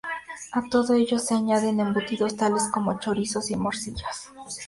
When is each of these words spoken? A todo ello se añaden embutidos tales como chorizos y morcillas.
A 0.53 0.61
todo 0.67 0.95
ello 0.95 1.19
se 1.19 1.35
añaden 1.35 1.79
embutidos 1.79 2.35
tales 2.35 2.67
como 2.73 2.97
chorizos 2.97 3.51
y 3.51 3.55
morcillas. 3.55 4.31